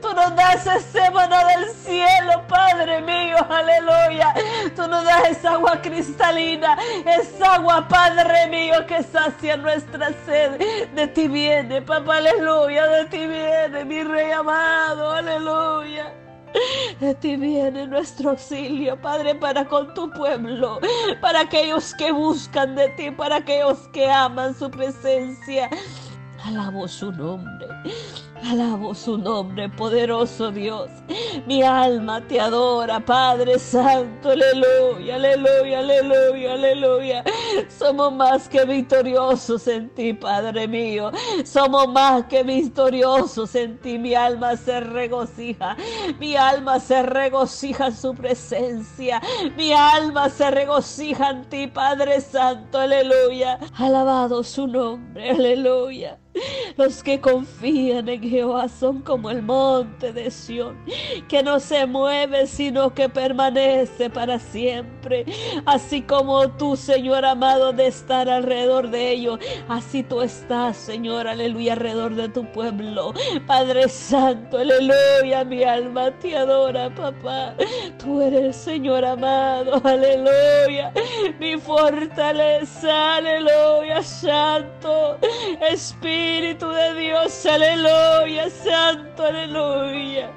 Tú 0.01 0.13
nos 0.15 0.35
das 0.35 0.65
semana 0.93 1.45
del 1.45 1.71
cielo, 1.71 2.43
Padre 2.49 3.01
mío, 3.03 3.37
aleluya. 3.49 4.35
Tú 4.75 4.87
nos 4.89 5.05
das 5.05 5.25
esa 5.31 5.53
agua 5.53 5.81
cristalina, 5.81 6.77
esa 7.05 7.55
agua, 7.55 7.87
Padre 7.89 8.49
mío, 8.49 8.85
que 8.87 9.03
sacia 9.03 9.52
nuestra 9.57 10.13
sed. 10.27 10.59
De 10.95 11.07
ti 11.09 11.29
viene, 11.29 11.83
papá, 11.83 12.17
aleluya. 12.17 12.87
De 12.87 13.05
ti 13.07 13.27
viene, 13.27 13.85
mi 13.85 14.03
rey 14.03 14.31
amado, 14.33 15.11
aleluya. 15.11 16.13
De 17.01 17.15
ti 17.15 17.37
viene 17.37 17.87
nuestro 17.87 18.31
auxilio, 18.31 19.01
Padre, 19.01 19.35
para 19.35 19.65
con 19.65 19.95
tu 19.95 20.11
pueblo, 20.11 20.81
para 21.21 21.41
aquellos 21.41 21.95
que 21.95 22.13
buscan 22.13 22.75
de 22.77 22.89
ti, 22.91 23.11
para 23.11 23.37
aquellos 23.37 23.89
que 23.89 24.11
aman 24.11 24.55
su 24.55 24.71
presencia. 24.71 25.71
Alabo 26.45 26.87
su 26.87 27.11
nombre. 27.13 27.67
Alabo 28.45 28.93
su 28.93 29.17
nombre, 29.19 29.69
poderoso 29.69 30.51
Dios. 30.51 30.91
Mi 31.47 31.63
alma 31.63 32.21
te 32.27 32.41
adora, 32.41 32.99
Padre 32.99 33.59
Santo. 33.59 34.31
Aleluya, 34.31 35.15
aleluya, 35.15 35.79
aleluya, 35.79 36.53
aleluya. 36.55 37.25
Somos 37.69 38.13
más 38.13 38.49
que 38.49 38.65
victoriosos 38.65 39.69
en 39.69 39.91
ti, 39.91 40.13
Padre 40.13 40.67
mío. 40.67 41.13
Somos 41.45 41.87
más 41.89 42.25
que 42.25 42.43
victoriosos 42.43 43.55
en 43.55 43.79
ti. 43.79 43.97
Mi 43.99 44.15
alma 44.15 44.57
se 44.57 44.81
regocija. 44.81 45.77
Mi 46.19 46.35
alma 46.35 46.81
se 46.81 47.03
regocija 47.03 47.87
en 47.87 47.97
su 47.97 48.13
presencia. 48.13 49.23
Mi 49.57 49.73
alma 49.73 50.29
se 50.29 50.51
regocija 50.51 51.31
en 51.31 51.45
ti, 51.45 51.69
Padre 51.69 52.21
Santo. 52.21 52.79
Aleluya. 52.79 53.61
Alabado 53.75 54.43
su 54.43 54.67
nombre. 54.67 55.31
Aleluya. 55.31 56.19
Los 56.77 57.03
que 57.03 57.21
confían 57.21 58.09
en 58.09 58.23
Jehová 58.23 58.69
son 58.69 59.03
como 59.03 59.31
el 59.31 59.43
monte 59.43 60.13
de 60.13 60.31
Sión, 60.31 60.79
que 61.29 61.43
no 61.43 61.61
se 61.61 61.87
mueve, 61.87 62.47
sino 62.47 62.95
que 62.95 63.09
permanece 63.09 64.09
para 64.09 64.39
siempre. 64.39 65.27
Así 65.67 66.01
como 66.03 66.49
tú, 66.53 66.77
Señor 66.77 67.25
amado, 67.25 67.73
de 67.73 67.89
estar 67.89 68.29
alrededor 68.29 68.91
de 68.91 69.11
ellos, 69.11 69.39
así 69.69 70.03
tú 70.03 70.23
estás, 70.23 70.77
Señor, 70.77 71.29
aleluya, 71.29 71.75
alrededor 71.75 72.15
de 72.15 72.29
tu 72.31 72.51
pueblo. 72.53 73.13
Padre 73.47 73.89
Santo, 73.89 74.59
aleluya, 74.59 75.45
mi 75.45 75.63
alma 75.65 76.11
te 76.19 76.37
adora, 76.37 76.95
papá. 76.95 77.55
Tú 77.99 78.23
eres, 78.23 78.57
Señor 78.57 79.05
amado, 79.05 79.81
aleluya, 79.85 80.93
mi 81.39 81.59
fortaleza, 81.59 83.17
aleluya, 83.17 84.03
Santo, 84.03 85.19
Espíritu 85.61 86.22
de 86.23 86.95
Dios, 87.01 87.47
aleluya, 87.47 88.49
Santo, 88.51 89.25
aleluya. 89.25 90.31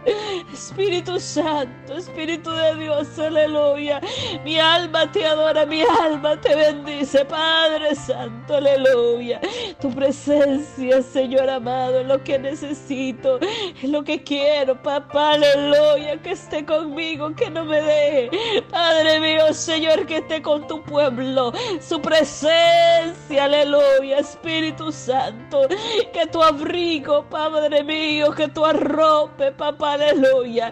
Espíritu 0.52 1.20
Santo, 1.20 1.98
Espíritu 1.98 2.52
de 2.52 2.76
Dios, 2.76 3.20
aleluya. 3.20 4.02
Mi 4.44 4.60
alma 4.60 5.12
te 5.12 5.26
adora, 5.26 5.66
mi 5.66 5.84
alma 5.84 6.40
te 6.40 6.56
bendice, 6.56 7.26
Padre 7.26 7.96
Santo, 7.96 8.56
aleluya. 8.56 9.40
Tu 9.80 9.94
presencia, 9.94 11.02
Señor 11.02 11.50
amado, 11.50 12.00
es 12.00 12.08
lo 12.08 12.24
que 12.24 12.40
necesito, 12.40 13.40
es 13.40 13.90
lo 13.90 14.04
que 14.04 14.24
quiero, 14.24 14.82
papá, 14.82 15.34
aleluya, 15.34 16.18
que 16.22 16.32
esté 16.32 16.66
conmigo, 16.66 17.36
que 17.36 17.50
no 17.50 17.66
me 17.66 17.82
deje. 17.82 18.62
Padre 18.72 19.20
mío, 19.20 19.54
Señor, 19.54 20.06
que 20.06 20.18
esté 20.18 20.42
con 20.42 20.66
tu 20.68 20.82
pueblo, 20.84 21.54
su 21.80 22.02
presencia, 22.02 23.44
aleluya, 23.44 24.20
Espíritu 24.20 24.92
Santo, 24.92 25.68
que 26.14 26.28
tu 26.28 26.42
abrigo, 26.42 27.26
Padre 27.30 27.84
mío, 27.84 28.32
que 28.32 28.48
tu 28.48 28.66
arrope, 28.66 29.52
papá, 29.52 29.94
aleluya. 29.94 30.72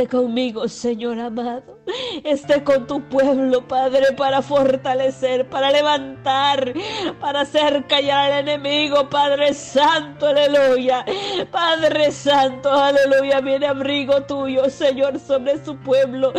Esté 0.00 0.16
conmigo, 0.16 0.66
Señor 0.66 1.18
amado. 1.20 1.78
Esté 2.24 2.64
con 2.64 2.86
tu 2.86 3.02
pueblo, 3.08 3.66
Padre, 3.66 4.12
para 4.16 4.40
fortalecer, 4.40 5.46
para 5.48 5.70
levantar, 5.70 6.72
para 7.20 7.42
hacer 7.42 7.86
callar 7.86 8.32
al 8.32 8.48
enemigo, 8.48 9.10
Padre 9.10 9.52
Santo, 9.52 10.28
aleluya. 10.28 11.04
Padre 11.50 12.12
Santo, 12.12 12.72
aleluya. 12.72 13.40
Viene 13.40 13.66
abrigo 13.66 14.22
tuyo, 14.22 14.70
Señor, 14.70 15.18
sobre 15.18 15.62
su 15.64 15.76
pueblo. 15.76 16.32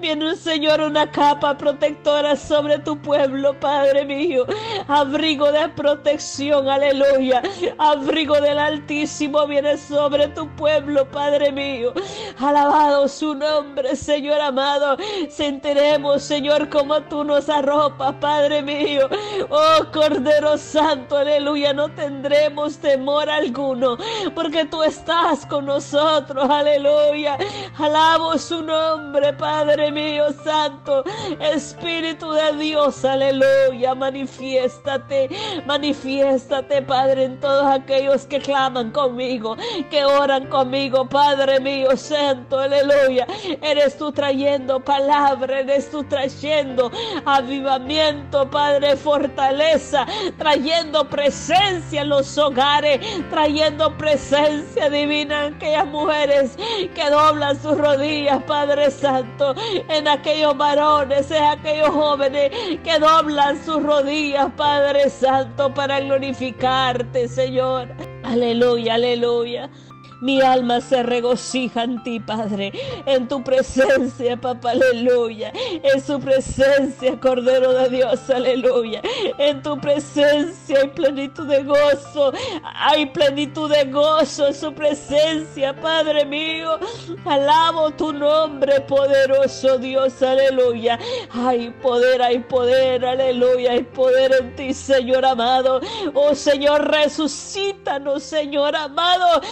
Viene 0.00 0.30
un 0.30 0.36
Señor, 0.36 0.80
una 0.80 1.10
capa 1.10 1.56
protectora 1.56 2.36
sobre 2.36 2.78
tu 2.80 3.00
pueblo, 3.00 3.58
Padre 3.58 4.04
mío. 4.04 4.44
Abrigo 4.88 5.50
de 5.52 5.68
protección, 5.70 6.68
aleluya. 6.68 7.42
Abrigo 7.78 8.40
del 8.40 8.58
Altísimo 8.58 9.46
viene 9.46 9.78
sobre 9.78 10.28
tu 10.28 10.48
pueblo, 10.56 11.08
Padre 11.08 11.52
mío. 11.52 11.94
Alabado 12.38 13.05
su 13.08 13.34
nombre, 13.34 13.94
Señor 13.96 14.40
amado. 14.40 14.96
Sentiremos, 15.28 16.22
Señor, 16.22 16.68
como 16.70 17.00
tú 17.02 17.24
nos 17.24 17.48
arropas, 17.48 18.14
Padre 18.20 18.62
mío. 18.62 19.08
Oh 19.50 19.84
Cordero 19.92 20.56
Santo, 20.56 21.16
aleluya. 21.18 21.72
No 21.72 21.88
tendremos 21.90 22.78
temor 22.78 23.28
alguno, 23.28 23.98
porque 24.34 24.64
tú 24.64 24.82
estás 24.82 25.44
con 25.46 25.66
nosotros, 25.66 26.48
aleluya. 26.48 27.36
Alabo 27.78 28.38
su 28.38 28.62
nombre, 28.62 29.32
Padre 29.34 29.92
mío 29.92 30.24
Santo. 30.42 31.04
Espíritu 31.40 32.30
de 32.32 32.52
Dios, 32.56 33.04
aleluya. 33.04 33.94
Manifiéstate, 33.94 35.28
manifiéstate, 35.66 36.82
Padre, 36.82 37.24
en 37.24 37.40
todos 37.40 37.66
aquellos 37.66 38.26
que 38.26 38.40
claman 38.40 38.90
conmigo, 38.90 39.56
que 39.90 40.04
oran 40.04 40.46
conmigo, 40.48 41.06
Padre 41.08 41.60
mío 41.60 41.96
Santo, 41.96 42.58
aleluya 42.58 42.85
aleluya. 42.86 43.26
Eres 43.62 43.96
tú 43.96 44.12
trayendo 44.12 44.80
palabra, 44.80 45.60
eres 45.60 45.90
tú 45.90 46.04
trayendo 46.04 46.90
avivamiento, 47.24 48.48
Padre, 48.50 48.96
fortaleza, 48.96 50.06
trayendo 50.38 51.08
presencia 51.08 52.02
en 52.02 52.08
los 52.08 52.36
hogares, 52.38 53.00
trayendo 53.30 53.96
presencia 53.96 54.88
divina 54.90 55.46
en 55.46 55.54
aquellas 55.54 55.86
mujeres 55.86 56.56
que 56.94 57.10
doblan 57.10 57.60
sus 57.60 57.76
rodillas, 57.76 58.42
Padre 58.44 58.90
Santo, 58.90 59.54
en 59.88 60.08
aquellos 60.08 60.56
varones, 60.56 61.30
en 61.30 61.44
aquellos 61.44 61.90
jóvenes 61.90 62.50
que 62.82 62.98
doblan 62.98 63.62
sus 63.64 63.82
rodillas, 63.82 64.50
Padre 64.56 65.10
Santo, 65.10 65.72
para 65.74 66.00
glorificarte, 66.00 67.28
Señor. 67.28 67.88
Aleluya, 68.24 68.94
aleluya. 68.94 69.70
Mi 70.20 70.40
alma 70.40 70.80
se 70.80 71.02
regocija 71.02 71.84
en 71.84 72.02
ti, 72.02 72.20
Padre, 72.20 72.72
en 73.04 73.28
tu 73.28 73.42
presencia, 73.44 74.36
papá, 74.36 74.70
aleluya. 74.70 75.52
En 75.54 76.00
su 76.00 76.18
presencia, 76.18 77.18
Cordero 77.20 77.72
de 77.72 77.88
Dios, 77.90 78.30
aleluya. 78.30 79.02
En 79.38 79.62
tu 79.62 79.78
presencia 79.78 80.80
hay 80.80 80.88
plenitud 80.88 81.46
de 81.46 81.62
gozo, 81.64 82.32
hay 82.62 83.06
plenitud 83.06 83.70
de 83.70 83.84
gozo 83.84 84.46
en 84.46 84.54
su 84.54 84.72
presencia, 84.72 85.74
Padre 85.80 86.24
mío. 86.24 86.78
Alabo 87.24 87.90
tu 87.90 88.12
nombre, 88.12 88.80
poderoso 88.82 89.78
Dios, 89.78 90.22
aleluya. 90.22 90.98
Hay 91.30 91.70
poder, 91.82 92.22
hay 92.22 92.38
poder, 92.38 93.04
aleluya. 93.04 93.72
Hay 93.72 93.82
poder 93.82 94.32
en 94.40 94.56
ti, 94.56 94.72
Señor 94.72 95.24
amado. 95.24 95.80
Oh 96.14 96.34
Señor, 96.34 96.90
resucítanos, 96.90 98.22
Señor 98.22 98.74
amado. 98.74 99.42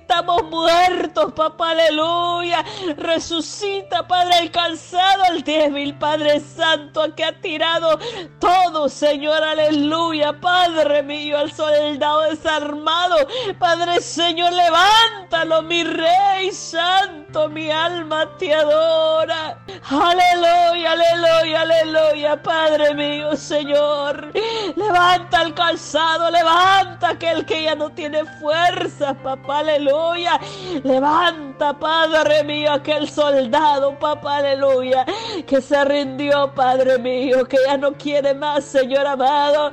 Estamos 0.00 0.42
muertos, 0.44 1.32
papá, 1.32 1.70
aleluya. 1.70 2.64
Resucita, 2.96 4.06
Padre, 4.06 4.38
el 4.40 4.50
cansado, 4.50 5.24
el 5.30 5.42
débil, 5.42 5.96
Padre 5.98 6.40
Santo, 6.40 7.14
que 7.14 7.24
ha 7.24 7.40
tirado 7.40 7.98
todo, 8.38 8.88
Señor, 8.88 9.42
aleluya. 9.42 10.32
Padre 10.40 11.02
mío, 11.02 11.38
al 11.38 11.52
soldado 11.52 12.22
desarmado, 12.22 13.16
Padre 13.58 14.00
Señor, 14.00 14.52
levántalo, 14.52 15.62
mi 15.62 15.84
Rey 15.84 16.50
Santo, 16.50 17.48
mi 17.48 17.70
alma 17.70 18.36
te 18.38 18.54
adora. 18.54 19.58
Aleluya, 19.90 20.92
aleluya, 20.92 21.60
aleluya, 21.60 22.42
Padre 22.42 22.94
mío, 22.94 23.36
Señor. 23.36 24.32
Levanta 24.76 25.40
al 25.40 25.54
calzado, 25.54 26.30
levanta 26.30 27.10
aquel 27.10 27.44
que 27.44 27.64
ya 27.64 27.74
no 27.74 27.90
tiene 27.90 28.24
fuerza, 28.40 29.14
papá, 29.14 29.58
aleluya 29.58 29.89
aleluya. 29.90 30.40
Levanta, 30.84 31.78
Padre 31.78 32.44
mío, 32.44 32.72
aquel 32.72 33.08
soldado, 33.08 33.98
papá, 33.98 34.38
aleluya, 34.38 35.04
que 35.46 35.60
se 35.60 35.84
rindió, 35.84 36.52
Padre 36.54 36.98
mío, 36.98 37.46
que 37.46 37.58
ya 37.66 37.76
no 37.76 37.92
quiere 37.92 38.34
más, 38.34 38.64
Señor 38.64 39.06
amado. 39.06 39.70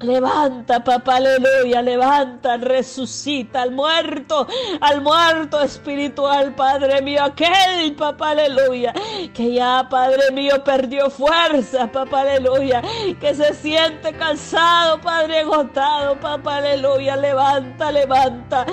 Levanta, 0.00 0.84
papá, 0.84 1.16
aleluya, 1.16 1.82
levanta, 1.82 2.56
resucita 2.56 3.62
al 3.62 3.72
muerto, 3.72 4.46
al 4.80 5.00
muerto 5.02 5.60
espiritual, 5.60 6.54
Padre 6.54 7.02
mío, 7.02 7.24
aquel, 7.24 7.96
papá, 7.96 8.30
aleluya, 8.30 8.94
que 9.34 9.54
ya, 9.54 9.88
Padre 9.90 10.30
mío, 10.30 10.62
perdió 10.62 11.10
fuerza, 11.10 11.90
papá, 11.90 12.20
aleluya, 12.20 12.80
que 13.18 13.34
se 13.34 13.52
siente 13.54 14.12
cansado, 14.12 15.00
Padre, 15.00 15.40
agotado, 15.40 16.14
papá, 16.20 16.58
aleluya, 16.58 17.16
levanta, 17.16 17.90
levanta, 17.90 18.66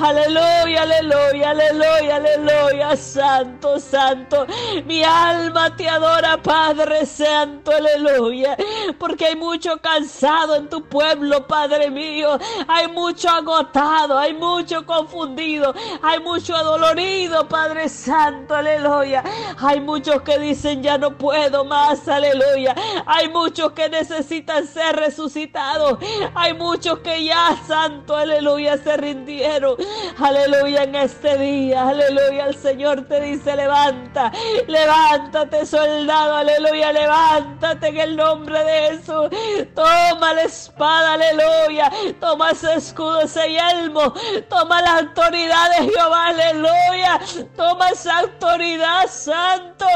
aleluya, 0.00 0.82
aleluya, 0.82 1.50
aleluya, 1.50 2.16
aleluya, 2.16 2.96
santo, 2.96 3.78
santo, 3.78 4.46
mi 4.84 5.04
alma 5.04 5.76
te 5.76 5.88
adora, 5.88 6.42
Padre 6.42 7.06
Santo, 7.06 7.70
aleluya, 7.70 8.56
porque 8.98 9.26
hay 9.26 9.36
mucho 9.36 9.78
cansado 9.80 10.56
en 10.56 10.71
tu 10.72 10.82
pueblo, 10.82 11.46
Padre 11.46 11.90
mío. 11.90 12.38
Hay 12.66 12.88
mucho 12.88 13.28
agotado, 13.28 14.18
hay 14.18 14.32
mucho 14.32 14.86
confundido, 14.86 15.74
hay 16.00 16.18
mucho 16.20 16.56
adolorido, 16.56 17.46
Padre 17.46 17.90
Santo, 17.90 18.54
aleluya. 18.54 19.22
Hay 19.58 19.82
muchos 19.82 20.22
que 20.22 20.38
dicen 20.38 20.82
ya 20.82 20.96
no 20.96 21.18
puedo 21.18 21.66
más, 21.66 22.08
aleluya. 22.08 22.74
Hay 23.04 23.28
muchos 23.28 23.72
que 23.72 23.90
necesitan 23.90 24.66
ser 24.66 24.96
resucitados. 24.96 25.98
Hay 26.34 26.54
muchos 26.54 27.00
que 27.00 27.22
ya, 27.22 27.54
Santo, 27.66 28.16
aleluya, 28.16 28.78
se 28.78 28.96
rindieron. 28.96 29.76
Aleluya 30.18 30.84
en 30.84 30.94
este 30.94 31.36
día, 31.36 31.86
aleluya. 31.86 32.46
El 32.46 32.56
Señor 32.56 33.02
te 33.08 33.20
dice, 33.20 33.54
levanta, 33.56 34.32
levántate, 34.66 35.66
soldado, 35.66 36.36
aleluya, 36.36 36.92
levántate 36.92 37.88
en 37.88 37.96
el 37.98 38.16
nombre 38.16 38.64
de 38.64 38.96
Jesús. 38.96 39.28
Tómale 39.74 40.48
espada, 40.62 41.14
aleluya. 41.14 41.90
Toma 42.20 42.50
ese 42.50 42.74
escudo, 42.74 43.20
ese 43.22 43.50
yelmo. 43.50 44.12
Toma 44.48 44.80
la 44.82 44.98
autoridad 44.98 45.70
de 45.70 45.90
Jehová, 45.90 46.28
aleluya. 46.28 47.20
Toma 47.56 47.88
esa 47.90 48.18
autoridad, 48.18 49.06
santo. 49.08 49.86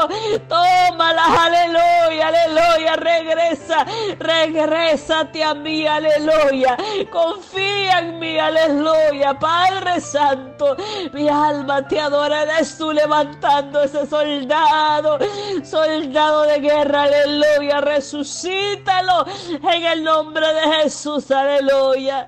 Tómala, 0.47 1.23
aleluya, 1.45 2.27
aleluya. 2.27 2.95
Regresa, 2.95 3.85
regrésate 4.19 5.43
a 5.43 5.53
mí, 5.53 5.87
aleluya. 5.87 6.77
Confía 7.11 7.99
en 7.99 8.19
mí, 8.19 8.37
aleluya. 8.37 9.37
Padre 9.39 10.01
Santo, 10.01 10.75
mi 11.13 11.29
alma 11.29 11.87
te 11.87 11.99
adora. 11.99 12.43
Eres 12.43 12.77
tú 12.77 12.91
levantando 12.91 13.81
ese 13.81 14.05
soldado, 14.05 15.17
soldado 15.63 16.43
de 16.43 16.59
guerra, 16.59 17.03
aleluya. 17.03 17.81
Resucítalo 17.81 19.25
en 19.51 19.83
el 19.83 20.03
nombre 20.03 20.53
de 20.53 20.56
Jesús, 20.83 21.31
aleluya. 21.31 22.27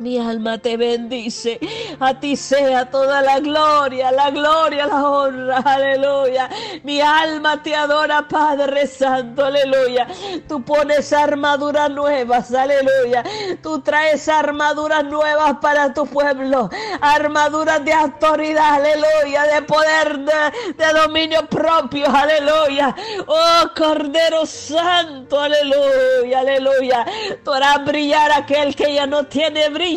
Mi 0.00 0.16
alma 0.16 0.58
te 0.58 0.76
bendice. 0.76 1.58
A 1.98 2.14
ti 2.20 2.36
sea 2.36 2.88
toda 2.88 3.20
la 3.20 3.40
gloria, 3.40 4.12
la 4.12 4.30
gloria, 4.30 4.86
la 4.86 5.08
honra. 5.08 5.58
Aleluya. 5.58 6.48
Mi 6.84 7.00
alma 7.00 7.60
te 7.60 7.74
adora, 7.74 8.28
Padre 8.28 8.86
Santo. 8.86 9.44
Aleluya. 9.44 10.06
Tú 10.46 10.62
pones 10.62 11.12
armaduras 11.12 11.90
nuevas. 11.90 12.54
Aleluya. 12.54 13.24
Tú 13.60 13.80
traes 13.80 14.28
armaduras 14.28 15.04
nuevas 15.04 15.56
para 15.60 15.92
tu 15.92 16.06
pueblo. 16.06 16.70
Armaduras 17.00 17.84
de 17.84 17.92
autoridad. 17.92 18.74
Aleluya. 18.74 19.42
De 19.54 19.62
poder, 19.62 20.18
de, 20.20 20.92
dominio 20.94 21.44
propio. 21.48 22.06
Aleluya. 22.08 22.94
Oh 23.26 23.68
Cordero 23.76 24.46
Santo. 24.46 25.40
Aleluya. 25.40 26.38
Aleluya. 26.38 27.04
Tú 27.42 27.52
harás 27.52 27.84
brillar 27.84 28.30
aquel 28.30 28.76
que 28.76 28.94
ya 28.94 29.04
no 29.04 29.24
tiene 29.24 29.68
brillo 29.70 29.87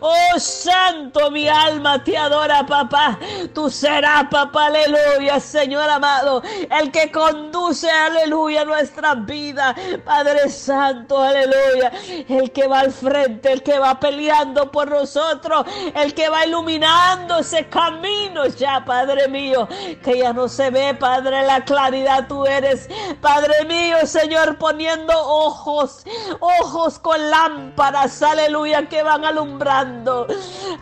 Oh 0.00 0.38
Santo, 0.38 1.30
mi 1.30 1.48
alma 1.48 2.02
te 2.04 2.16
adora, 2.16 2.66
papá. 2.66 3.18
Tú 3.54 3.70
serás, 3.70 4.24
papá, 4.30 4.66
aleluya, 4.66 5.40
Señor 5.40 5.88
amado. 5.88 6.42
El 6.70 6.90
que 6.90 7.10
conduce, 7.10 7.90
aleluya, 7.90 8.64
nuestra 8.64 9.14
vida. 9.14 9.74
Padre 10.04 10.50
Santo, 10.50 11.22
aleluya. 11.22 11.92
El 12.28 12.50
que 12.52 12.66
va 12.66 12.80
al 12.80 12.92
frente, 12.92 13.52
el 13.52 13.62
que 13.62 13.78
va 13.78 13.98
peleando 13.98 14.70
por 14.70 14.90
nosotros. 14.90 15.64
El 15.94 16.12
que 16.12 16.28
va 16.28 16.44
iluminando 16.44 17.38
ese 17.38 17.68
camino 17.68 18.46
ya, 18.46 18.84
Padre 18.84 19.28
mío. 19.28 19.66
Que 20.02 20.18
ya 20.18 20.32
no 20.32 20.48
se 20.48 20.70
ve, 20.70 20.94
Padre, 20.94 21.42
la 21.46 21.64
claridad 21.64 22.26
tú 22.28 22.44
eres. 22.44 22.88
Padre 23.22 23.64
mío, 23.64 23.96
Señor, 24.04 24.58
poniendo 24.58 25.14
ojos, 25.16 26.04
ojos 26.40 26.98
con 26.98 27.30
lámparas, 27.30 28.22
aleluya, 28.22 28.88
que 28.88 29.05
van 29.06 29.24
alumbrando. 29.24 30.26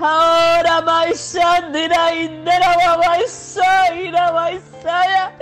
Ahora, 0.01 0.81
Maisandira, 0.81 2.15
Indera, 2.15 2.99
Maisaira, 3.05 4.33
Maisaya. 4.33 5.33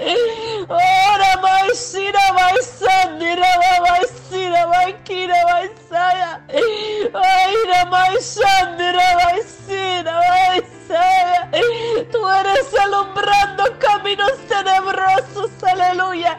Ahora, 0.68 1.30
Maisira, 1.40 2.20
Maisandira, 2.34 3.48
Maisira, 3.86 4.66
Maikira, 4.66 5.38
Maisaya. 5.50 6.40
Aira, 6.50 7.84
Maisandira, 7.86 9.06
Maisira, 9.22 10.20
Maisaya. 10.28 11.50
Tú 12.10 12.28
eres 12.28 12.74
alumbrando 12.84 13.64
caminos 13.78 14.36
tenebrosos, 14.48 15.50
aleluya. 15.62 16.36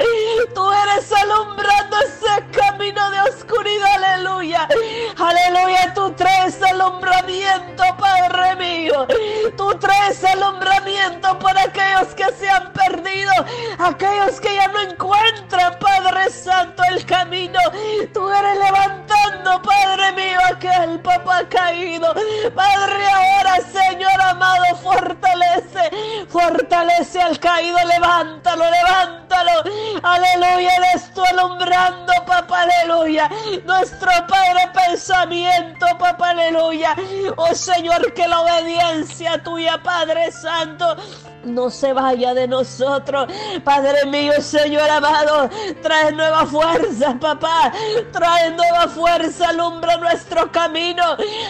Tú 0.54 0.72
eres 0.72 1.12
alumbrando 1.12 1.98
ese 2.02 2.46
camino 2.52 3.10
de 3.12 3.20
oscuridad, 3.22 4.04
aleluya. 4.04 4.68
Aleluya, 5.18 5.94
tú 5.94 6.12
traes 6.12 6.62
alumbramiento, 6.62 7.84
Padre 7.98 8.56
mío. 8.56 9.08
Tú 9.58 9.74
traes 9.80 10.24
para 11.40 11.64
aquellos 11.64 12.14
que 12.16 12.32
se 12.34 12.50
han 12.50 12.72
perdido, 12.72 13.32
aquellos 13.78 14.40
que 14.40 14.56
ya 14.56 14.68
no 14.70 14.80
encuentran, 14.82 15.78
Padre 15.80 16.30
Santo, 16.30 16.82
el 16.92 17.06
camino. 17.06 17.60
Tú 18.14 18.30
eres 18.30 18.58
levantando, 18.58 19.62
Padre 19.62 20.12
mío, 20.14 20.40
aquel 20.50 21.00
papá 21.02 21.44
caído. 21.50 22.14
Padre, 22.56 23.06
ahora, 23.06 23.58
Señor 23.72 24.22
amado, 24.22 24.76
fortalece, 24.82 25.63
fortalece 26.30 27.22
al 27.22 27.40
caído, 27.40 27.78
levántalo, 27.86 28.64
levántalo. 28.70 29.52
Aleluya, 30.04 30.80
le 30.80 30.92
estoy 30.96 31.28
alumbrando, 31.28 32.14
papá, 32.26 32.64
aleluya. 32.64 33.30
Nuestro 33.66 34.10
Padre 34.28 34.70
pensamiento, 34.74 35.86
papá, 35.98 36.30
aleluya. 36.30 36.96
Oh 37.38 37.54
Señor, 37.54 38.14
que 38.14 38.28
la 38.28 38.42
obediencia 38.42 39.42
tuya, 39.44 39.82
Padre 39.82 40.32
Santo, 40.32 40.96
no 41.46 41.70
se 41.70 41.94
vaya 41.94 42.34
de 42.34 42.48
nosotros. 42.48 43.28
Padre 43.64 44.06
mío, 44.06 44.34
Señor 44.42 44.90
amado, 44.90 45.50
trae 45.82 46.12
nueva 46.12 46.46
fuerza, 46.46 47.18
papá. 47.20 47.72
Trae 48.12 48.52
nueva 48.52 48.88
fuerza, 48.88 49.50
alumbra 49.50 49.98
nuestro 49.98 50.52
camino. 50.52 51.04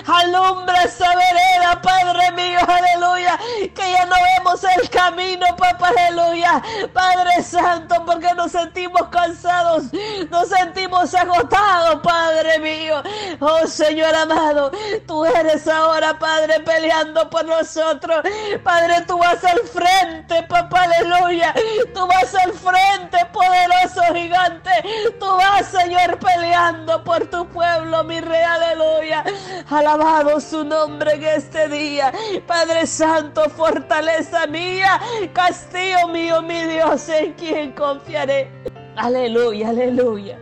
Alumbra 0.05 0.83
esa 0.83 1.07
vereda, 1.09 1.81
Padre 1.81 2.31
mío, 2.31 2.59
aleluya. 2.67 3.39
Que 3.73 3.91
ya 3.91 4.05
no 4.05 4.15
vemos 4.37 4.63
el 4.77 4.89
camino, 4.89 5.45
papá, 5.57 5.89
aleluya. 5.89 6.61
Padre 6.93 7.43
Santo, 7.43 8.03
porque 8.05 8.33
nos 8.35 8.51
sentimos 8.51 9.07
cansados, 9.09 9.85
nos 10.29 10.47
sentimos 10.49 11.13
agotados, 11.13 12.01
Padre 12.01 12.59
mío. 12.59 13.01
Oh 13.39 13.67
Señor 13.67 14.15
amado, 14.15 14.71
tú 15.07 15.25
eres 15.25 15.67
ahora, 15.67 16.17
Padre, 16.17 16.59
peleando 16.61 17.29
por 17.29 17.45
nosotros. 17.45 18.23
Padre, 18.63 19.01
tú 19.07 19.17
vas 19.17 19.43
al 19.43 19.59
frente 19.59 19.82
frente, 19.83 20.43
papá, 20.43 20.83
aleluya. 20.83 21.53
Tú 21.93 22.07
vas 22.07 22.33
al 22.35 22.53
frente, 22.53 23.17
poderoso 23.31 24.01
gigante. 24.13 24.71
Tú 25.19 25.25
vas, 25.25 25.67
Señor, 25.67 26.17
peleando 26.19 27.03
por 27.03 27.25
tu 27.27 27.47
pueblo, 27.47 28.03
mi 28.03 28.19
rey, 28.21 28.43
aleluya. 28.43 29.23
Alabado 29.69 30.39
su 30.39 30.63
nombre 30.63 31.13
en 31.13 31.23
este 31.23 31.67
día. 31.67 32.11
Padre 32.47 32.87
Santo, 32.87 33.49
fortaleza 33.49 34.47
mía, 34.47 34.99
castillo 35.33 36.07
mío, 36.07 36.41
mi 36.41 36.63
Dios, 36.63 37.07
en 37.09 37.33
quien 37.33 37.71
confiaré. 37.73 38.72
Aleluya, 38.95 39.69
aleluya. 39.69 40.37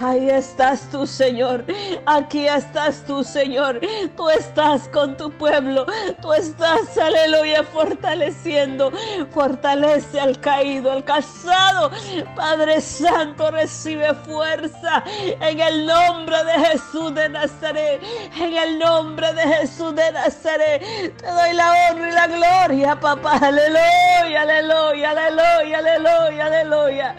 Ahí 0.00 0.28
estás 0.28 0.90
tú, 0.90 1.06
Señor. 1.06 1.64
Aquí 2.04 2.46
estás 2.46 3.02
tú, 3.06 3.24
Señor. 3.24 3.80
Tú 4.16 4.28
estás 4.28 4.88
con 4.88 5.16
tu 5.16 5.30
pueblo. 5.30 5.86
Tú 6.20 6.32
estás, 6.32 6.98
aleluya, 6.98 7.62
fortaleciendo. 7.64 8.92
Fortalece 9.32 10.20
al 10.20 10.38
caído, 10.40 10.92
al 10.92 11.04
casado. 11.04 11.90
Padre 12.36 12.80
Santo, 12.80 13.50
recibe 13.50 14.14
fuerza 14.14 15.02
en 15.40 15.60
el 15.60 15.86
nombre 15.86 16.44
de 16.44 16.52
Jesús 16.66 17.14
de 17.14 17.28
Nazaret. 17.28 18.02
En 18.36 18.54
el 18.54 18.78
nombre 18.78 19.32
de 19.32 19.42
Jesús 19.42 19.94
de 19.94 20.12
Nazaret. 20.12 20.82
Te 21.16 21.26
doy 21.26 21.52
la 21.54 21.72
honra 21.90 22.08
y 22.08 22.12
la 22.12 22.26
gloria, 22.26 23.00
papá. 23.00 23.38
Aleluya, 23.38 24.42
aleluya, 24.42 25.10
aleluya, 25.10 25.78
aleluya, 25.78 26.46
aleluya. 26.46 27.16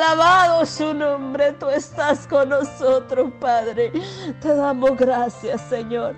Alabado 0.00 0.64
su 0.64 0.94
nombre, 0.94 1.52
tú 1.52 1.68
estás 1.68 2.26
con 2.26 2.48
nosotros, 2.48 3.30
Padre. 3.38 3.92
Te 4.40 4.54
damos 4.54 4.96
gracias, 4.96 5.60
Señor. 5.68 6.16